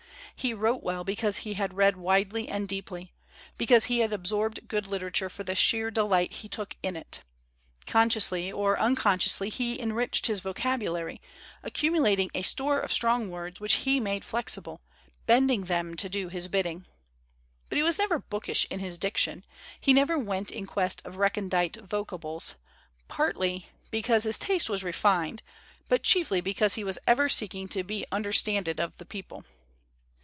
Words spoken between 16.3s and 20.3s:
bidding. But he was never bookish in his diction; he never